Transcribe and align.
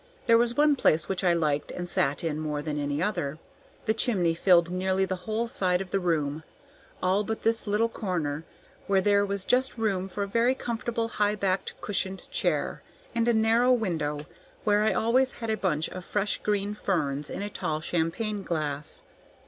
There 0.25 0.39
was 0.39 0.57
one 0.57 0.75
place 0.75 1.07
which 1.07 1.23
I 1.23 1.33
liked 1.35 1.69
and 1.69 1.87
sat 1.87 2.23
in 2.23 2.39
more 2.39 2.63
than 2.63 2.79
any 2.79 3.03
other. 3.03 3.37
The 3.85 3.93
chimney 3.93 4.33
filled 4.33 4.71
nearly 4.71 5.05
the 5.05 5.15
whole 5.29 5.47
side 5.47 5.79
of 5.79 5.91
the 5.91 5.99
room, 5.99 6.41
all 7.03 7.23
but 7.23 7.43
this 7.43 7.67
little 7.67 7.87
corner, 7.87 8.43
where 8.87 8.99
there 8.99 9.23
was 9.23 9.45
just 9.45 9.77
room 9.77 10.09
for 10.09 10.23
a 10.23 10.27
very 10.27 10.55
comfortable 10.55 11.07
high 11.07 11.35
backed 11.35 11.79
cushioned 11.81 12.27
chair, 12.31 12.81
and 13.13 13.27
a 13.27 13.33
narrow 13.33 13.71
window 13.71 14.25
where 14.63 14.81
I 14.83 14.91
always 14.93 15.33
had 15.33 15.51
a 15.51 15.55
bunch 15.55 15.87
of 15.89 16.03
fresh 16.03 16.39
green 16.41 16.73
ferns 16.73 17.29
in 17.29 17.43
a 17.43 17.47
tall 17.51 17.79
champagne 17.79 18.41
glass. 18.41 19.03